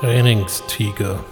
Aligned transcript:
Trainingstiger. 0.00 1.24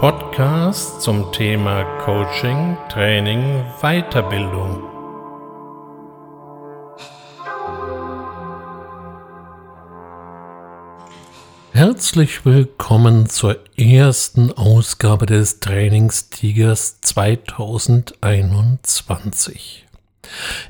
Podcast 0.00 1.02
zum 1.02 1.30
Thema 1.30 1.84
Coaching, 2.04 2.76
Training, 2.88 3.64
Weiterbildung. 3.80 4.82
Herzlich 11.70 12.44
willkommen 12.44 13.28
zur 13.28 13.58
ersten 13.76 14.50
Ausgabe 14.50 15.26
des 15.26 15.60
Trainingstigers 15.60 17.00
2021. 17.02 19.87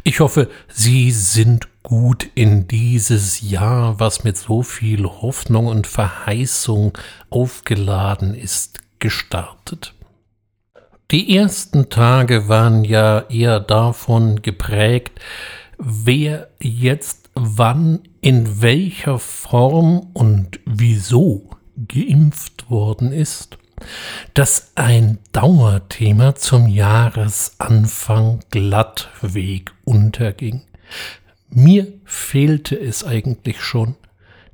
Ich 0.04 0.20
hoffe, 0.20 0.48
Sie 0.68 1.10
sind 1.10 1.68
gut 1.82 2.28
in 2.34 2.68
dieses 2.68 3.40
Jahr, 3.40 3.98
was 3.98 4.24
mit 4.24 4.36
so 4.36 4.62
viel 4.62 5.04
Hoffnung 5.04 5.66
und 5.66 5.86
Verheißung 5.86 6.96
aufgeladen 7.30 8.34
ist, 8.34 8.80
gestartet. 8.98 9.94
Die 11.10 11.36
ersten 11.36 11.88
Tage 11.88 12.48
waren 12.48 12.84
ja 12.84 13.20
eher 13.30 13.60
davon 13.60 14.42
geprägt, 14.42 15.18
wer 15.78 16.50
jetzt 16.60 17.30
wann 17.34 18.00
in 18.20 18.60
welcher 18.60 19.18
Form 19.18 20.10
und 20.12 20.60
wieso 20.66 21.50
geimpft 21.86 22.68
worden 22.68 23.12
ist 23.12 23.58
dass 24.34 24.72
ein 24.74 25.18
Dauerthema 25.32 26.34
zum 26.34 26.66
Jahresanfang 26.66 28.40
glattweg 28.50 29.72
unterging. 29.84 30.62
Mir 31.50 31.92
fehlte 32.04 32.78
es 32.78 33.04
eigentlich 33.04 33.60
schon. 33.60 33.96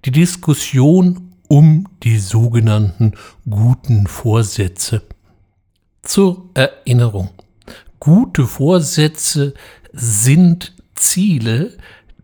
Die 0.04 0.12
Diskussion 0.12 1.32
um 1.48 1.88
die 2.02 2.18
sogenannten 2.18 3.14
guten 3.48 4.06
Vorsätze. 4.06 5.02
Zur 6.02 6.50
Erinnerung. 6.54 7.30
Gute 8.00 8.46
Vorsätze 8.46 9.54
sind 9.92 10.74
Ziele, 10.94 11.76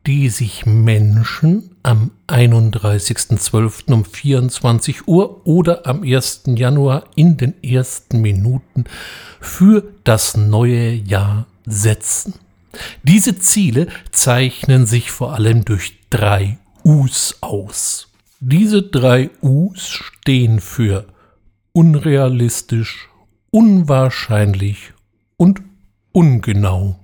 die 0.07 0.29
sich 0.29 0.67
Menschen 0.67 1.70
am 1.83 2.11
31.12. 2.29 3.93
um 3.93 4.05
24 4.05 5.09
Uhr 5.09 5.47
oder 5.47 5.87
am 5.87 6.03
1. 6.03 6.43
Januar 6.47 7.05
in 7.15 7.37
den 7.37 7.63
ersten 7.63 8.21
Minuten 8.21 8.85
für 9.41 9.85
das 10.05 10.37
neue 10.37 10.93
Jahr 10.93 11.47
setzen. 11.65 12.35
Diese 13.03 13.39
Ziele 13.39 13.89
zeichnen 14.13 14.87
sich 14.87 15.11
vor 15.11 15.35
allem 15.35 15.65
durch 15.65 15.99
drei 16.11 16.59
U's 16.85 17.37
aus. 17.41 18.09
Diese 18.41 18.83
drei 18.83 19.31
U's 19.43 19.89
stehen 19.89 20.61
für 20.61 21.07
unrealistisch, 21.73 23.09
unwahrscheinlich 23.51 24.93
und 25.37 25.63
ungenau. 26.13 26.99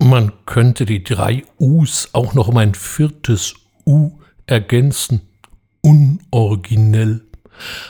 Man 0.00 0.32
könnte 0.46 0.86
die 0.86 1.02
drei 1.02 1.44
U's 1.58 2.10
auch 2.12 2.34
noch 2.34 2.48
um 2.48 2.56
ein 2.56 2.74
viertes 2.74 3.54
U 3.88 4.12
ergänzen. 4.46 5.22
Unoriginell. 5.80 7.22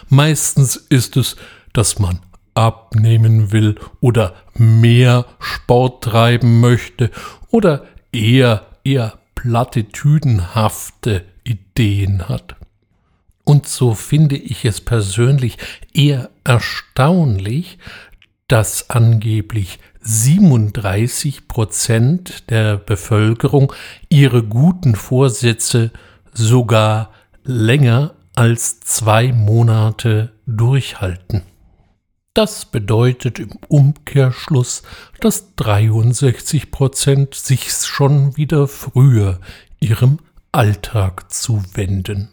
Meistens 0.08 0.77
ist 0.77 1.16
es, 1.16 1.36
dass 1.72 1.98
man 1.98 2.20
abnehmen 2.55 3.52
will 3.52 3.74
oder 4.00 4.34
mehr 4.55 5.27
Sport 5.40 6.05
treiben 6.05 6.60
möchte 6.60 7.10
oder 7.50 7.86
eher 8.12 8.66
eher 8.84 9.18
platitüdenhafte 9.34 11.24
Ideen 11.44 12.28
hat. 12.28 12.56
Und 13.44 13.67
so 13.67 13.94
finde 13.94 14.36
ich 14.36 14.64
es 14.64 14.80
persönlich 14.80 15.58
eher 15.94 16.30
erstaunlich, 16.44 17.78
dass 18.46 18.90
angeblich 18.90 19.78
37 20.11 21.48
Prozent 21.48 22.48
der 22.48 22.79
Bevölkerung 22.79 23.74
ihre 24.08 24.42
guten 24.42 24.95
Vorsätze 24.95 25.91
sogar 26.33 27.13
länger 27.45 28.14
als 28.35 28.80
zwei 28.80 29.35
Monate 29.35 30.33
durchhalten. 30.47 31.42
Das 32.33 32.64
bedeutet 32.64 33.39
im 33.39 33.51
Umkehrschluss, 33.68 34.83
dass 35.20 35.55
63 35.57 36.70
Prozent 36.70 37.35
sich 37.35 37.70
schon 37.70 38.35
wieder 38.35 38.67
früher 38.67 39.41
ihrem 39.79 40.20
Alltag 40.52 41.30
zuwenden. 41.30 42.30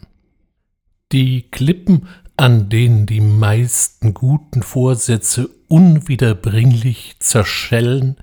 Die 1.12 1.52
Klippen 1.52 2.08
an 2.38 2.70
denen 2.70 3.06
die 3.06 3.22
meisten 3.22 4.14
guten 4.14 4.64
Vorsätze 4.64 5.50
unwiederbringlich 5.68 7.16
zerschellen, 7.20 8.18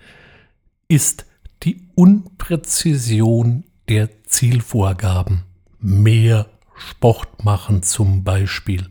ist 0.88 1.26
die 1.62 1.88
Unpräzision 1.94 3.64
der 3.88 4.08
Zielvorgaben. 4.26 5.44
Mehr 5.78 6.46
Sport 6.76 7.44
machen 7.44 7.82
zum 7.82 8.24
Beispiel. 8.24 8.88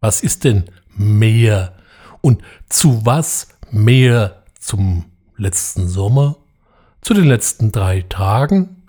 Was 0.00 0.22
ist 0.22 0.44
denn 0.44 0.64
mehr? 0.96 1.74
Und 2.20 2.42
zu 2.68 3.04
was 3.06 3.48
mehr? 3.70 4.42
Zum 4.58 5.06
letzten 5.36 5.88
Sommer? 5.88 6.36
Zu 7.00 7.14
den 7.14 7.24
letzten 7.24 7.72
drei 7.72 8.02
Tagen? 8.02 8.82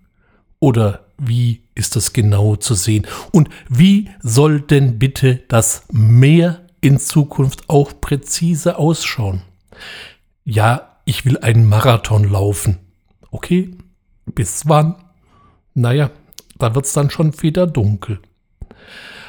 Oder 0.59 1.05
wie 1.17 1.63
ist 1.75 1.95
das 1.95 2.13
genau 2.13 2.55
zu 2.55 2.75
sehen? 2.75 3.07
Und 3.31 3.49
wie 3.69 4.09
soll 4.21 4.61
denn 4.61 4.99
bitte 4.99 5.41
das 5.47 5.83
Mehr 5.91 6.61
in 6.81 6.99
Zukunft 6.99 7.69
auch 7.69 7.93
präzise 8.01 8.77
ausschauen? 8.77 9.41
Ja, 10.43 10.97
ich 11.05 11.25
will 11.25 11.37
einen 11.37 11.67
Marathon 11.67 12.23
laufen. 12.23 12.77
Okay, 13.29 13.71
bis 14.25 14.67
wann? 14.67 14.95
Naja, 15.73 16.11
da 16.57 16.75
wird's 16.75 16.93
dann 16.93 17.09
schon 17.09 17.41
wieder 17.41 17.67
dunkel. 17.67 18.19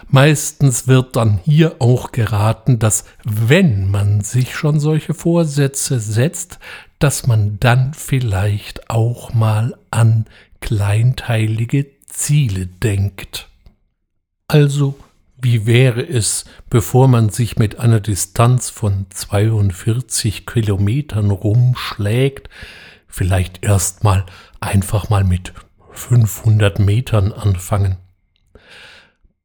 Meistens 0.08 0.88
wird 0.88 1.16
dann 1.16 1.38
hier 1.44 1.76
auch 1.78 2.12
geraten, 2.12 2.78
dass 2.78 3.04
wenn 3.24 3.90
man 3.90 4.20
sich 4.20 4.54
schon 4.54 4.78
solche 4.78 5.14
Vorsätze 5.14 6.00
setzt, 6.00 6.58
dass 6.98 7.26
man 7.26 7.58
dann 7.60 7.94
vielleicht 7.94 8.90
auch 8.90 9.32
mal 9.32 9.74
an 9.90 10.26
kleinteilige 10.62 11.86
Ziele 12.06 12.66
denkt. 12.66 13.48
Also, 14.48 14.98
wie 15.38 15.66
wäre 15.66 16.02
es, 16.06 16.44
bevor 16.70 17.08
man 17.08 17.28
sich 17.28 17.58
mit 17.58 17.78
einer 17.78 18.00
Distanz 18.00 18.70
von 18.70 19.06
42 19.10 20.46
Kilometern 20.46 21.30
rumschlägt, 21.30 22.48
vielleicht 23.08 23.62
erstmal 23.62 24.24
einfach 24.60 25.10
mal 25.10 25.24
mit 25.24 25.52
500 25.90 26.78
Metern 26.78 27.32
anfangen? 27.32 27.96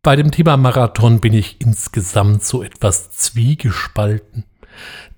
Bei 0.03 0.15
dem 0.15 0.31
Thema 0.31 0.55
Marathon 0.55 1.19
bin 1.19 1.33
ich 1.33 1.59
insgesamt 1.59 2.43
so 2.43 2.63
etwas 2.63 3.09
zwiegespalten. 3.09 4.45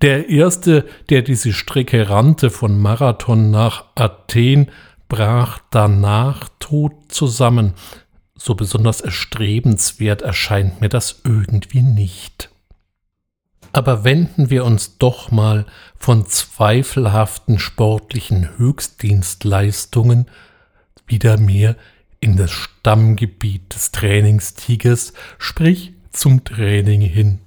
Der 0.00 0.28
erste, 0.30 0.86
der 1.10 1.22
diese 1.22 1.52
Strecke 1.52 2.08
rannte 2.08 2.50
von 2.50 2.78
Marathon 2.78 3.50
nach 3.50 3.84
Athen, 3.94 4.70
brach 5.10 5.60
danach 5.70 6.48
tot 6.58 6.94
zusammen. 7.08 7.74
So 8.34 8.54
besonders 8.54 9.02
erstrebenswert 9.02 10.22
erscheint 10.22 10.80
mir 10.80 10.88
das 10.88 11.20
irgendwie 11.24 11.82
nicht. 11.82 12.48
Aber 13.72 14.02
wenden 14.02 14.48
wir 14.48 14.64
uns 14.64 14.96
doch 14.96 15.30
mal 15.30 15.66
von 15.98 16.24
zweifelhaften 16.26 17.58
sportlichen 17.58 18.56
Höchstdienstleistungen 18.56 20.26
wieder 21.06 21.36
mehr 21.36 21.76
in 22.20 22.36
das 22.36 22.50
Stammgebiet 22.50 23.74
des 23.74 23.92
Trainingstigers, 23.92 25.12
sprich 25.38 25.92
zum 26.10 26.44
Training 26.44 27.02
hin. 27.02 27.40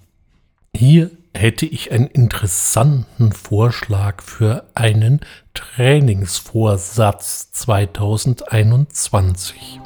Hier 0.75 1.11
hätte 1.35 1.65
ich 1.65 1.91
einen 1.91 2.07
interessanten 2.07 3.31
Vorschlag 3.31 4.21
für 4.21 4.65
einen 4.75 5.21
Trainingsvorsatz 5.53 7.51
2021. 7.51 9.79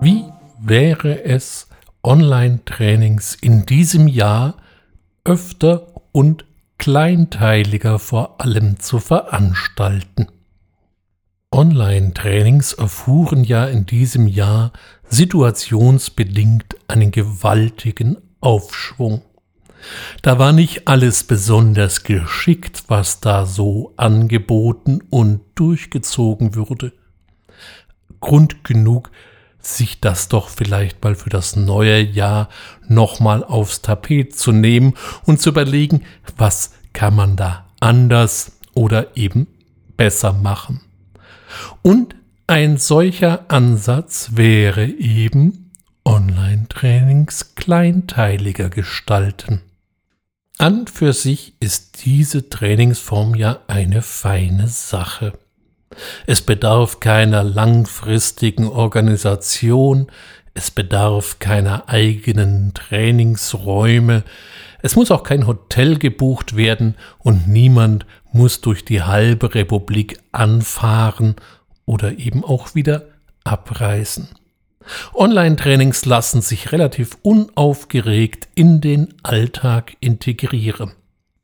Wie 0.00 0.24
wäre 0.60 1.24
es, 1.24 1.68
Online-Trainings 2.02 3.34
in 3.34 3.66
diesem 3.66 4.06
Jahr 4.06 4.56
öfter 5.24 5.88
und 6.12 6.44
kleinteiliger 6.78 7.98
vor 7.98 8.40
allem 8.40 8.78
zu 8.78 9.00
veranstalten? 9.00 10.28
Online-Trainings 11.56 12.74
erfuhren 12.74 13.42
ja 13.42 13.64
in 13.64 13.86
diesem 13.86 14.26
Jahr 14.26 14.74
situationsbedingt 15.08 16.76
einen 16.86 17.10
gewaltigen 17.10 18.18
Aufschwung. 18.42 19.22
Da 20.20 20.38
war 20.38 20.52
nicht 20.52 20.86
alles 20.86 21.24
besonders 21.24 22.02
geschickt, 22.02 22.84
was 22.88 23.20
da 23.20 23.46
so 23.46 23.94
angeboten 23.96 25.00
und 25.08 25.40
durchgezogen 25.54 26.54
würde. 26.54 26.92
Grund 28.20 28.62
genug, 28.62 29.10
sich 29.58 30.00
das 30.00 30.28
doch 30.28 30.50
vielleicht 30.50 31.02
mal 31.02 31.14
für 31.14 31.30
das 31.30 31.56
neue 31.56 32.02
Jahr 32.02 32.50
nochmal 32.86 33.42
aufs 33.42 33.80
Tapet 33.80 34.36
zu 34.36 34.52
nehmen 34.52 34.92
und 35.24 35.40
zu 35.40 35.48
überlegen, 35.48 36.02
was 36.36 36.72
kann 36.92 37.16
man 37.16 37.36
da 37.36 37.66
anders 37.80 38.58
oder 38.74 39.16
eben 39.16 39.46
besser 39.96 40.34
machen. 40.34 40.85
Und 41.82 42.14
ein 42.46 42.76
solcher 42.78 43.44
Ansatz 43.48 44.30
wäre 44.34 44.86
eben 44.86 45.72
Online-Trainings 46.04 47.54
kleinteiliger 47.56 48.70
gestalten. 48.70 49.62
An 50.58 50.86
für 50.86 51.12
sich 51.12 51.54
ist 51.60 52.04
diese 52.04 52.48
Trainingsform 52.48 53.34
ja 53.34 53.60
eine 53.66 54.00
feine 54.02 54.68
Sache. 54.68 55.32
Es 56.26 56.40
bedarf 56.40 57.00
keiner 57.00 57.42
langfristigen 57.42 58.68
Organisation, 58.68 60.06
es 60.54 60.70
bedarf 60.70 61.38
keiner 61.38 61.88
eigenen 61.88 62.72
Trainingsräume, 62.72 64.22
es 64.86 64.94
muss 64.94 65.10
auch 65.10 65.24
kein 65.24 65.48
Hotel 65.48 65.98
gebucht 65.98 66.54
werden 66.54 66.94
und 67.18 67.48
niemand 67.48 68.06
muss 68.32 68.60
durch 68.60 68.84
die 68.84 69.02
halbe 69.02 69.52
Republik 69.52 70.20
anfahren 70.30 71.34
oder 71.86 72.18
eben 72.18 72.44
auch 72.44 72.76
wieder 72.76 73.06
abreisen. 73.42 74.28
Online-Trainings 75.12 76.04
lassen 76.04 76.40
sich 76.40 76.70
relativ 76.70 77.18
unaufgeregt 77.22 78.46
in 78.54 78.80
den 78.80 79.12
Alltag 79.24 79.96
integrieren. 79.98 80.92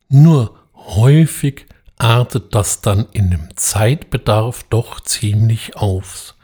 Nur 0.09 0.55
häufig 0.77 1.67
artet 1.99 2.55
das 2.55 2.81
dann 2.81 3.07
in 3.13 3.31
dem 3.31 3.49
Zeitbedarf 3.57 4.63
doch 4.71 5.01
ziemlich 5.01 5.77
aus. 5.77 6.37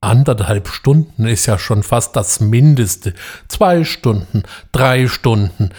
Anderthalb 0.00 0.66
Stunden 0.66 1.26
ist 1.26 1.46
ja 1.46 1.60
schon 1.60 1.84
fast 1.84 2.16
das 2.16 2.40
Mindeste. 2.40 3.14
Zwei 3.46 3.84
Stunden, 3.84 4.42
drei 4.72 5.06
Stunden, 5.06 5.70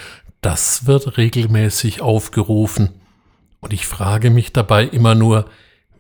das 0.46 0.86
wird 0.86 1.18
regelmäßig 1.18 2.02
aufgerufen. 2.02 2.90
Und 3.62 3.74
ich 3.74 3.88
frage 3.88 4.30
mich 4.30 4.54
dabei 4.54 4.84
immer 4.84 5.16
nur, 5.16 5.50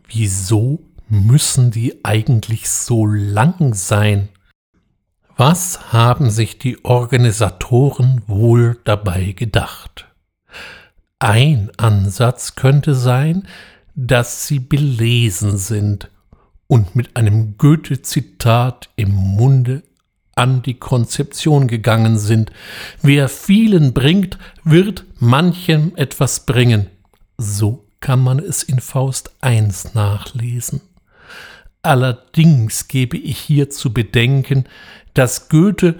wieso 0.07 0.83
müssen 1.09 1.71
die 1.71 2.05
eigentlich 2.05 2.69
so 2.69 3.07
lang 3.07 3.73
sein? 3.73 4.29
Was 5.35 5.91
haben 5.91 6.29
sich 6.29 6.59
die 6.59 6.85
Organisatoren 6.85 8.21
wohl 8.27 8.79
dabei 8.83 9.31
gedacht? 9.31 10.13
Ein 11.17 11.71
Ansatz 11.77 12.53
könnte 12.53 12.93
sein, 12.93 13.47
dass 13.95 14.47
sie 14.47 14.59
belesen 14.59 15.57
sind 15.57 16.11
und 16.67 16.95
mit 16.95 17.17
einem 17.17 17.57
Goethe-Zitat 17.57 18.91
im 18.95 19.09
Munde 19.11 19.81
an 20.35 20.61
die 20.61 20.75
Konzeption 20.75 21.67
gegangen 21.67 22.17
sind. 22.17 22.51
Wer 23.01 23.29
vielen 23.29 23.93
bringt, 23.93 24.37
wird 24.63 25.05
manchem 25.19 25.93
etwas 25.95 26.45
bringen. 26.45 26.87
So 27.37 27.85
kann 28.01 28.21
man 28.21 28.39
es 28.39 28.61
in 28.61 28.79
Faust 28.79 29.31
I 29.43 29.67
nachlesen. 29.93 30.81
Allerdings 31.81 32.87
gebe 32.87 33.17
ich 33.17 33.37
hier 33.37 33.69
zu 33.69 33.93
bedenken, 33.93 34.65
dass 35.13 35.49
Goethe 35.49 35.95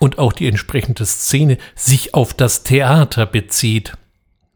und 0.00 0.18
auch 0.18 0.32
die 0.32 0.48
entsprechende 0.48 1.04
Szene 1.04 1.58
sich 1.74 2.14
auf 2.14 2.34
das 2.34 2.62
Theater 2.62 3.26
bezieht. 3.26 3.96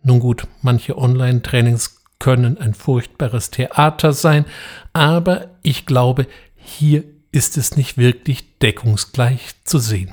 Nun 0.02 0.20
gut, 0.20 0.46
manche 0.62 0.96
Online-Trainings 0.96 2.02
können 2.18 2.58
ein 2.58 2.74
furchtbares 2.74 3.50
Theater 3.50 4.12
sein, 4.12 4.44
aber 4.92 5.50
ich 5.62 5.86
glaube, 5.86 6.26
hier 6.56 7.04
ist 7.32 7.56
es 7.56 7.76
nicht 7.76 7.98
wirklich 7.98 8.58
deckungsgleich 8.58 9.54
zu 9.64 9.78
sehen. 9.78 10.12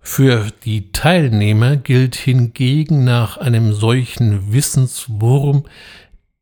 Für 0.00 0.50
die 0.64 0.92
Teilnehmer 0.92 1.76
gilt 1.76 2.14
hingegen 2.14 3.04
nach 3.04 3.36
einem 3.36 3.72
solchen 3.72 4.52
Wissenswurm 4.52 5.64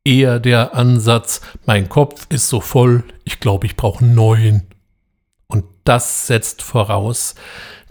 eher 0.03 0.39
der 0.39 0.73
Ansatz, 0.73 1.41
mein 1.65 1.89
Kopf 1.89 2.27
ist 2.29 2.47
so 2.47 2.61
voll, 2.61 3.03
ich 3.25 3.39
glaube, 3.41 3.65
ich 3.65 3.75
brauche 3.75 4.05
einen 4.05 4.15
neuen. 4.15 4.67
Und 5.47 5.65
das 5.83 6.27
setzt 6.27 6.61
voraus, 6.61 7.35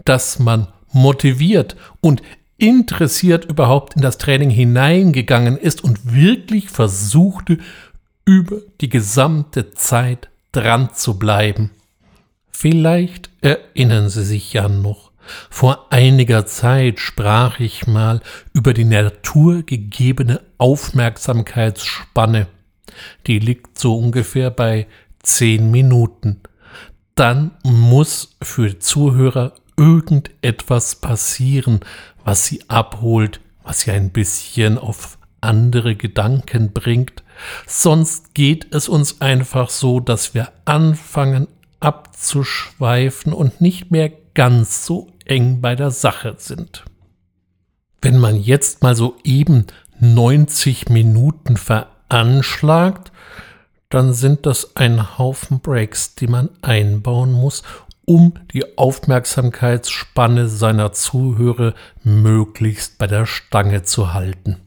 dass 0.03 0.39
man 0.39 0.67
motiviert 0.91 1.75
und 2.01 2.23
interessiert 2.57 3.45
überhaupt 3.45 3.95
in 3.95 4.01
das 4.01 4.17
Training 4.17 4.49
hineingegangen 4.49 5.57
ist 5.57 5.83
und 5.83 6.13
wirklich 6.13 6.69
versuchte, 6.69 7.59
über 8.25 8.57
die 8.81 8.89
gesamte 8.89 9.71
Zeit 9.71 10.29
dran 10.57 10.89
zu 10.93 11.19
bleiben. 11.19 11.69
Vielleicht 12.49 13.29
erinnern 13.41 14.09
Sie 14.09 14.23
sich 14.23 14.53
ja 14.53 14.67
noch. 14.67 15.11
Vor 15.49 15.91
einiger 15.91 16.47
Zeit 16.47 16.99
sprach 16.99 17.59
ich 17.59 17.85
mal 17.85 18.21
über 18.53 18.73
die 18.73 18.85
naturgegebene 18.85 20.41
Aufmerksamkeitsspanne. 20.57 22.47
Die 23.27 23.37
liegt 23.37 23.77
so 23.77 23.97
ungefähr 23.99 24.49
bei 24.49 24.87
zehn 25.21 25.69
Minuten. 25.69 26.41
Dann 27.13 27.51
muss 27.63 28.35
für 28.41 28.79
Zuhörer 28.79 29.53
irgendetwas 29.75 30.95
passieren, 30.95 31.81
was 32.23 32.45
sie 32.45 32.67
abholt, 32.67 33.41
was 33.63 33.81
sie 33.81 33.91
ein 33.91 34.09
bisschen 34.09 34.79
auf 34.79 35.16
andere 35.41 35.95
Gedanken 35.95 36.73
bringt, 36.73 37.23
Sonst 37.65 38.33
geht 38.33 38.73
es 38.73 38.89
uns 38.89 39.21
einfach 39.21 39.69
so, 39.69 39.99
dass 39.99 40.33
wir 40.33 40.51
anfangen 40.65 41.47
abzuschweifen 41.79 43.33
und 43.33 43.61
nicht 43.61 43.91
mehr 43.91 44.11
ganz 44.33 44.85
so 44.85 45.07
eng 45.25 45.61
bei 45.61 45.75
der 45.75 45.91
Sache 45.91 46.35
sind. 46.37 46.85
Wenn 48.01 48.17
man 48.19 48.35
jetzt 48.35 48.83
mal 48.83 48.95
so 48.95 49.15
eben 49.23 49.67
90 49.99 50.89
Minuten 50.89 51.57
veranschlagt, 51.57 53.11
dann 53.89 54.13
sind 54.13 54.45
das 54.45 54.75
ein 54.75 55.17
Haufen 55.17 55.59
Breaks, 55.61 56.15
die 56.15 56.27
man 56.27 56.49
einbauen 56.61 57.31
muss, 57.31 57.63
um 58.05 58.33
die 58.53 58.77
Aufmerksamkeitsspanne 58.77 60.47
seiner 60.47 60.93
Zuhörer 60.93 61.73
möglichst 62.03 62.97
bei 62.97 63.07
der 63.07 63.25
Stange 63.25 63.83
zu 63.83 64.13
halten. 64.13 64.57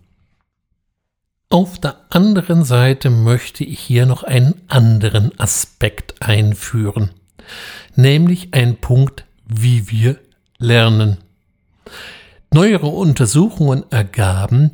Auf 1.53 1.81
der 1.81 1.97
anderen 2.11 2.63
Seite 2.63 3.11
möchte 3.11 3.65
ich 3.65 3.81
hier 3.81 4.07
noch 4.07 4.23
einen 4.23 4.55
anderen 4.69 5.37
Aspekt 5.41 6.23
einführen, 6.23 7.11
nämlich 7.97 8.55
ein 8.55 8.77
Punkt, 8.77 9.25
wie 9.49 9.91
wir 9.91 10.21
lernen. 10.59 11.17
Neuere 12.53 12.87
Untersuchungen 12.87 13.83
ergaben, 13.91 14.71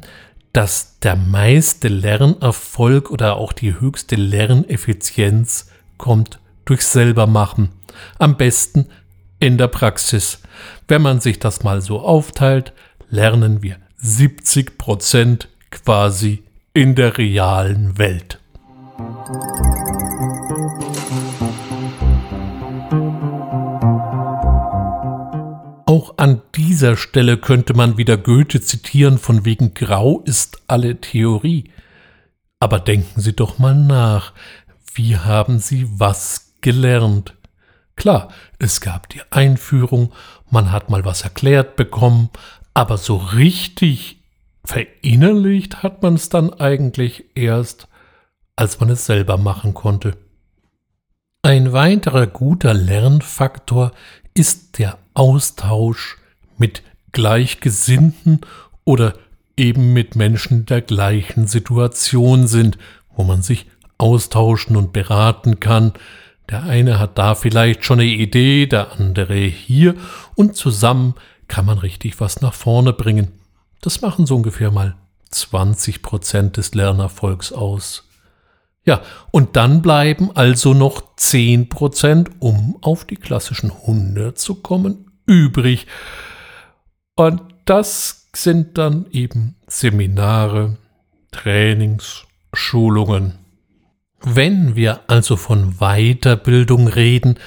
dass 0.52 0.99
der 1.00 1.16
meiste 1.16 1.88
Lernerfolg 1.88 3.11
oder 3.11 3.37
auch 3.37 3.54
die 3.54 3.80
höchste 3.80 4.16
Lerneffizienz 4.16 5.71
kommt 5.97 6.40
durch 6.66 6.83
selbermachen. 6.83 7.71
Am 8.18 8.37
besten 8.37 8.87
in 9.40 9.56
der 9.56 9.68
Praxis. 9.68 10.40
Wenn 10.88 11.00
man 11.00 11.21
sich 11.21 11.38
das 11.38 11.62
mal 11.62 11.80
so 11.80 12.00
aufteilt, 12.00 12.75
lernen 13.09 13.62
wir 13.62 13.76
70 13.97 14.76
Prozent 14.76 15.49
quasi 15.71 16.42
in 16.76 16.95
der 16.95 17.16
realen 17.16 17.97
Welt. 17.97 18.38
Auch 25.87 26.18
an 26.18 26.42
dieser 26.54 26.99
Stelle 26.99 27.38
könnte 27.38 27.73
man 27.73 27.97
wieder 27.97 28.18
Goethe 28.18 28.61
zitieren, 28.61 29.16
von 29.16 29.47
wegen 29.47 29.73
Grau 29.73 30.21
ist 30.26 30.64
alle 30.66 31.00
Theorie. 31.00 31.71
Aber 32.61 32.78
denken 32.78 33.23
Sie 33.23 33.35
doch 33.35 33.59
mal 33.59 33.75
nach, 33.75 34.35
wie 34.92 35.16
haben 35.16 35.61
Sie 35.61 35.88
was 35.99 36.52
gelernt? 36.61 37.33
Klar, 37.97 38.28
es 38.59 38.83
gab 38.83 39.09
die 39.09 39.23
Einführung, 39.30 40.12
man 40.50 40.73
hat 40.73 40.90
mal 40.90 41.06
was 41.06 41.23
erklärt 41.23 41.76
bekommen, 41.76 42.28
aber 42.75 42.99
so 42.99 43.16
richtig 43.16 44.25
Verinnerlicht 44.66 45.82
hat 45.82 46.02
man 46.02 46.14
es 46.14 46.28
dann 46.28 46.52
eigentlich 46.52 47.25
erst, 47.35 47.88
als 48.56 48.80
man 48.80 48.90
es 48.90 49.06
selber 49.06 49.38
machen 49.38 49.75
konnte. 49.75 50.16
Ein 51.42 51.73
weiterer 51.73 52.26
guter 52.26 52.75
Lernfaktor 52.75 53.92
ist 54.35 54.78
der 54.78 54.99
Austausch 55.14 56.18
mit 56.58 56.82
Gleichgesinnten 57.12 58.40
oder 58.85 59.14
eben 59.56 59.92
mit 59.92 60.16
Menschen 60.16 60.66
der 60.66 60.82
gleichen 60.82 61.46
Situation 61.46 62.49
sind, 62.49 62.76
wo 63.14 63.23
man 63.23 63.42
sich 63.42 63.66
austauschen 63.99 64.76
und 64.76 64.92
beraten 64.92 65.61
kann. 65.61 65.92
Der 66.50 66.64
eine 66.64 66.99
hat 66.99 67.18
da 67.18 67.37
vielleicht 67.37 67.85
schon 67.85 68.00
eine 68.00 68.08
Idee, 68.08 68.66
der 68.66 68.99
andere 68.99 69.38
hier 69.38 69.94
und 70.35 70.56
zusammen 70.56 71.14
kann 71.49 71.64
man 71.64 71.78
richtig 71.78 72.20
was 72.20 72.40
nach 72.40 72.54
vorne 72.54 72.92
bringen. 72.92 73.32
Das 73.87 74.00
machen 74.00 74.26
so 74.26 74.35
ungefähr 74.35 74.73
mal 74.73 74.97
20 75.31 76.02
Prozent 76.02 76.57
des 76.57 76.75
Lernerfolgs 76.75 77.52
aus. 77.52 78.09
Ja, 78.85 79.00
und 79.31 79.55
dann 79.55 79.81
bleiben 79.81 80.33
also 80.35 80.75
noch 80.75 81.14
10 81.14 81.69
Prozent, 81.69 82.31
um 82.40 82.78
auf 82.81 83.05
die 83.05 83.14
klassischen 83.14 83.71
100 83.71 84.37
zu 84.37 84.57
kommen, 84.57 85.12
übrig. 85.25 85.87
Und 87.14 87.43
das 87.64 88.26
sind 88.35 88.76
dann 88.76 89.07
eben 89.12 89.55
Seminare, 89.69 90.78
Trainings, 91.31 92.25
Schulungen. 92.52 93.38
Wenn 94.21 94.75
wir 94.75 95.02
also 95.07 95.37
von 95.37 95.76
Weiterbildung 95.78 96.88
reden, 96.88 97.38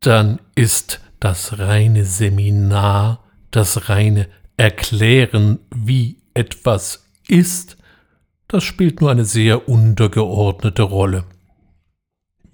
dann 0.00 0.38
ist 0.54 1.00
das 1.18 1.58
reine 1.58 2.04
Seminar, 2.04 3.24
das 3.50 3.88
reine 3.88 4.28
Erklären, 4.56 5.58
wie 5.74 6.18
etwas 6.34 7.06
ist, 7.28 7.76
das 8.48 8.64
spielt 8.64 9.00
nur 9.00 9.10
eine 9.10 9.24
sehr 9.24 9.68
untergeordnete 9.68 10.82
Rolle. 10.82 11.24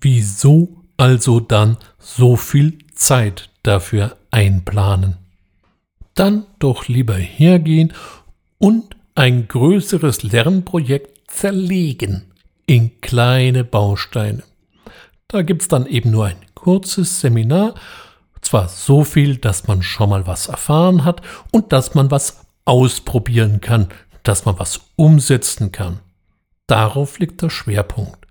Wieso 0.00 0.84
also 0.96 1.40
dann 1.40 1.76
so 1.98 2.36
viel 2.36 2.78
Zeit 2.94 3.50
dafür 3.62 4.16
einplanen? 4.30 5.16
Dann 6.14 6.46
doch 6.58 6.88
lieber 6.88 7.14
hergehen 7.16 7.92
und 8.58 8.96
ein 9.14 9.48
größeres 9.48 10.22
Lernprojekt 10.22 11.30
zerlegen 11.30 12.32
in 12.66 13.00
kleine 13.00 13.64
Bausteine. 13.64 14.42
Da 15.28 15.42
gibt 15.42 15.62
es 15.62 15.68
dann 15.68 15.86
eben 15.86 16.10
nur 16.10 16.26
ein 16.26 16.36
kurzes 16.54 17.20
Seminar, 17.20 17.74
zwar 18.42 18.68
so 18.68 19.04
viel, 19.04 19.36
dass 19.36 19.66
man 19.66 19.82
schon 19.82 20.10
mal 20.10 20.26
was 20.26 20.48
erfahren 20.48 21.04
hat 21.04 21.22
und 21.50 21.72
dass 21.72 21.94
man 21.94 22.10
was 22.10 22.44
ausprobieren 22.64 23.60
kann, 23.60 23.88
dass 24.22 24.44
man 24.44 24.58
was 24.58 24.80
umsetzen 24.96 25.72
kann. 25.72 26.00
Darauf 26.66 27.18
liegt 27.18 27.42
der 27.42 27.50
Schwerpunkt. 27.50 28.26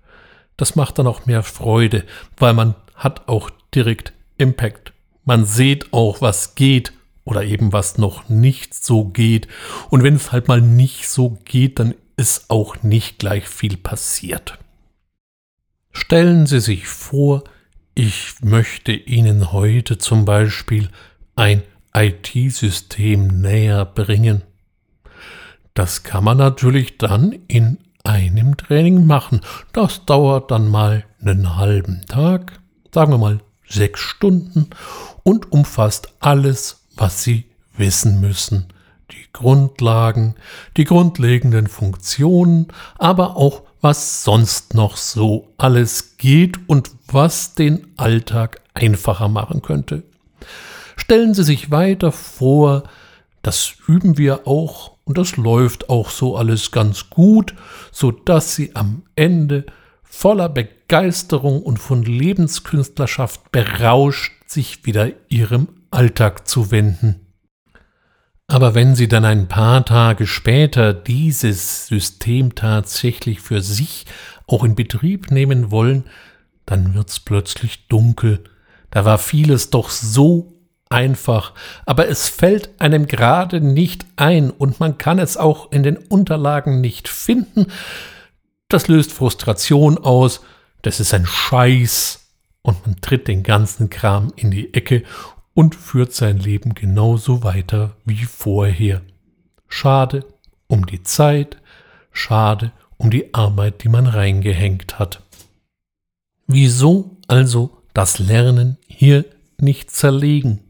Das 0.56 0.76
macht 0.76 0.98
dann 0.98 1.06
auch 1.06 1.26
mehr 1.26 1.42
Freude, 1.42 2.04
weil 2.36 2.54
man 2.54 2.74
hat 2.94 3.28
auch 3.28 3.50
direkt 3.74 4.12
Impact. 4.38 4.92
Man 5.24 5.44
sieht 5.44 5.92
auch, 5.92 6.20
was 6.20 6.54
geht 6.54 6.92
oder 7.24 7.44
eben 7.44 7.72
was 7.72 7.98
noch 7.98 8.28
nicht 8.28 8.74
so 8.74 9.04
geht. 9.04 9.48
Und 9.90 10.02
wenn 10.02 10.16
es 10.16 10.32
halt 10.32 10.48
mal 10.48 10.60
nicht 10.60 11.08
so 11.08 11.38
geht, 11.44 11.78
dann 11.78 11.94
ist 12.16 12.50
auch 12.50 12.82
nicht 12.82 13.18
gleich 13.18 13.48
viel 13.48 13.76
passiert. 13.76 14.58
Stellen 15.92 16.46
Sie 16.46 16.60
sich 16.60 16.88
vor, 16.88 17.44
ich 17.94 18.36
möchte 18.42 18.92
Ihnen 18.92 19.52
heute 19.52 19.98
zum 19.98 20.24
Beispiel 20.24 20.88
ein 21.36 21.62
IT-System 21.94 23.40
näher 23.40 23.84
bringen. 23.84 24.42
Das 25.74 26.02
kann 26.02 26.24
man 26.24 26.38
natürlich 26.38 26.98
dann 26.98 27.32
in 27.48 27.78
einem 28.04 28.56
Training 28.56 29.06
machen. 29.06 29.40
Das 29.72 30.04
dauert 30.06 30.50
dann 30.50 30.68
mal 30.68 31.04
einen 31.20 31.56
halben 31.56 32.04
Tag, 32.06 32.60
sagen 32.94 33.12
wir 33.12 33.18
mal 33.18 33.40
sechs 33.68 34.00
Stunden 34.00 34.70
und 35.22 35.52
umfasst 35.52 36.14
alles, 36.20 36.84
was 36.96 37.22
Sie 37.22 37.44
wissen 37.76 38.20
müssen. 38.20 38.68
Die 39.10 39.26
Grundlagen, 39.32 40.34
die 40.76 40.84
grundlegenden 40.84 41.66
Funktionen, 41.66 42.68
aber 42.98 43.36
auch 43.36 43.62
was 43.82 44.22
sonst 44.22 44.74
noch 44.74 44.96
so 44.96 45.52
alles 45.58 46.16
geht 46.16 46.58
und 46.68 46.90
was 47.12 47.54
den 47.54 47.86
Alltag 47.96 48.60
einfacher 48.74 49.28
machen 49.28 49.62
könnte. 49.62 50.04
Stellen 50.96 51.34
Sie 51.34 51.44
sich 51.44 51.70
weiter 51.70 52.12
vor, 52.12 52.84
das 53.42 53.74
üben 53.86 54.18
wir 54.18 54.46
auch 54.46 54.92
und 55.04 55.18
das 55.18 55.36
läuft 55.36 55.90
auch 55.90 56.10
so 56.10 56.36
alles 56.36 56.70
ganz 56.70 57.10
gut, 57.10 57.54
so 57.90 58.10
dass 58.10 58.54
Sie 58.54 58.74
am 58.76 59.02
Ende 59.16 59.66
voller 60.02 60.48
Begeisterung 60.48 61.62
und 61.62 61.78
von 61.78 62.02
Lebenskünstlerschaft 62.02 63.50
berauscht 63.50 64.32
sich 64.46 64.86
wieder 64.86 65.10
Ihrem 65.28 65.68
Alltag 65.90 66.46
zu 66.46 66.70
wenden. 66.70 67.26
Aber 68.46 68.74
wenn 68.74 68.94
Sie 68.94 69.08
dann 69.08 69.24
ein 69.24 69.48
paar 69.48 69.84
Tage 69.84 70.26
später 70.26 70.92
dieses 70.92 71.86
System 71.86 72.54
tatsächlich 72.54 73.40
für 73.40 73.62
sich 73.62 74.04
auch 74.46 74.62
in 74.62 74.74
Betrieb 74.74 75.30
nehmen 75.30 75.70
wollen, 75.70 76.04
dann 76.66 76.94
wird's 76.94 77.20
plötzlich 77.20 77.88
dunkel. 77.88 78.44
Da 78.90 79.04
war 79.04 79.18
vieles 79.18 79.70
doch 79.70 79.90
so 79.90 80.52
einfach, 80.88 81.54
aber 81.86 82.08
es 82.08 82.28
fällt 82.28 82.70
einem 82.80 83.06
gerade 83.06 83.60
nicht 83.60 84.04
ein 84.16 84.50
und 84.50 84.78
man 84.78 84.98
kann 84.98 85.18
es 85.18 85.36
auch 85.36 85.72
in 85.72 85.82
den 85.82 85.96
Unterlagen 85.96 86.80
nicht 86.80 87.08
finden. 87.08 87.66
Das 88.68 88.88
löst 88.88 89.12
Frustration 89.12 89.98
aus, 89.98 90.42
das 90.82 91.00
ist 91.00 91.14
ein 91.14 91.26
Scheiß 91.26 92.28
und 92.62 92.86
man 92.86 93.00
tritt 93.00 93.28
den 93.28 93.42
ganzen 93.42 93.90
Kram 93.90 94.32
in 94.36 94.50
die 94.50 94.74
Ecke 94.74 95.02
und 95.54 95.74
führt 95.74 96.12
sein 96.12 96.38
Leben 96.38 96.74
genauso 96.74 97.42
weiter 97.42 97.96
wie 98.04 98.24
vorher. 98.24 99.02
Schade 99.68 100.24
um 100.66 100.86
die 100.86 101.02
Zeit, 101.02 101.58
schade 102.12 102.72
um 102.96 103.10
die 103.10 103.34
Arbeit, 103.34 103.82
die 103.84 103.88
man 103.88 104.06
reingehängt 104.06 104.98
hat. 104.98 105.21
Wieso 106.54 107.16
also 107.28 107.78
das 107.94 108.18
Lernen 108.18 108.76
hier 108.86 109.24
nicht 109.58 109.90
zerlegen? 109.90 110.60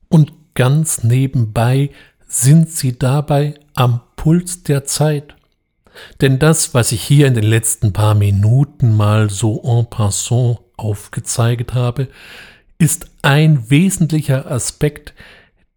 Und 0.09 0.33
ganz 0.53 1.03
nebenbei 1.03 1.91
sind 2.27 2.69
sie 2.71 2.99
dabei 2.99 3.53
am 3.73 4.01
Puls 4.17 4.63
der 4.63 4.83
Zeit. 4.83 5.35
Denn 6.19 6.39
das, 6.39 6.73
was 6.73 6.91
ich 6.91 7.01
hier 7.01 7.27
in 7.27 7.35
den 7.35 7.45
letzten 7.45 7.93
paar 7.93 8.15
Minuten 8.15 8.93
mal 8.93 9.29
so 9.29 9.63
en 9.63 9.89
passant 9.89 10.59
aufgezeigt 10.75 11.73
habe, 11.73 12.09
ist 12.79 13.05
ein 13.21 13.69
wesentlicher 13.69 14.51
Aspekt, 14.51 15.13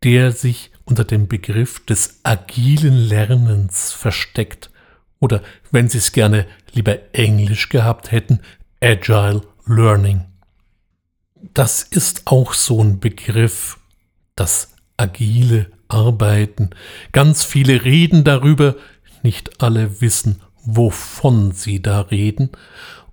der 0.02 0.32
sich 0.32 0.72
unter 0.84 1.04
dem 1.04 1.28
Begriff 1.28 1.86
des 1.86 2.18
agilen 2.24 2.96
Lernens 2.96 3.92
versteckt 3.92 4.70
oder 5.20 5.42
wenn 5.70 5.88
Sie 5.88 5.98
es 5.98 6.12
gerne 6.12 6.46
lieber 6.72 6.98
Englisch 7.14 7.68
gehabt 7.68 8.12
hätten, 8.12 8.40
Agile 8.80 9.42
Learning. 9.66 10.26
Das 11.54 11.82
ist 11.82 12.22
auch 12.26 12.52
so 12.52 12.82
ein 12.82 13.00
Begriff, 13.00 13.78
das 14.34 14.74
agile 14.96 15.70
Arbeiten. 15.88 16.70
Ganz 17.12 17.44
viele 17.44 17.84
reden 17.84 18.24
darüber, 18.24 18.76
nicht 19.22 19.62
alle 19.62 20.00
wissen, 20.00 20.40
wovon 20.64 21.52
sie 21.52 21.80
da 21.80 22.00
reden. 22.00 22.50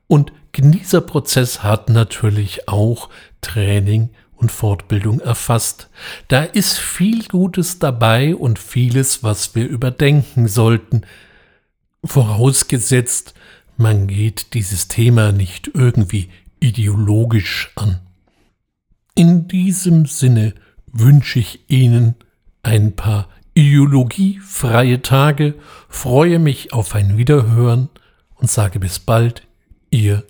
Und 0.07 0.31
dieser 0.55 1.01
Prozess 1.01 1.63
hat 1.63 1.89
natürlich 1.89 2.67
auch 2.67 3.10
Training 3.41 4.10
und 4.36 4.51
Fortbildung 4.51 5.19
erfasst. 5.19 5.89
Da 6.27 6.43
ist 6.43 6.77
viel 6.77 7.24
Gutes 7.27 7.79
dabei 7.79 8.36
und 8.36 8.60
vieles, 8.60 9.24
was 9.24 9.55
wir 9.55 9.67
überdenken 9.67 10.48
sollten. 10.48 11.05
Vorausgesetzt, 12.03 13.33
man 13.77 14.07
geht 14.07 14.53
dieses 14.53 14.88
Thema 14.88 15.31
nicht 15.31 15.72
irgendwie 15.74 16.29
ideologisch 16.60 17.72
an. 17.75 18.00
In 19.15 19.48
diesem 19.48 20.05
Sinne 20.05 20.53
wünsche 20.91 21.39
ich 21.39 21.69
Ihnen 21.69 22.15
ein 22.62 22.95
paar 22.95 23.29
ideologiefreie 23.53 25.01
Tage, 25.01 25.55
freue 25.89 26.39
mich 26.39 26.74
auf 26.74 26.95
ein 26.95 27.17
Wiederhören 27.17 27.89
und 28.36 28.50
sage 28.50 28.79
bis 28.79 29.00
bald, 29.00 29.48
Ihr 29.89 30.24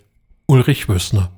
Ulrich 0.46 0.88
Wössner. 0.88 1.33